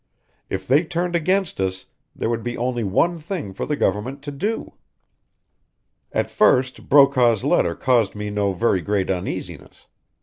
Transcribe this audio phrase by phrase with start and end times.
[0.49, 4.31] If they turned against us there would be only one thing for the government to
[4.31, 4.73] do.
[6.11, 9.85] "At first Brokaw's letter caused me no very great uneasiness.